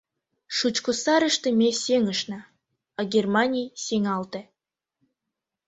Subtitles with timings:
[0.55, 2.39] Шучко сарыште ме сеҥышна,
[2.99, 4.41] а Германий сеҥалте.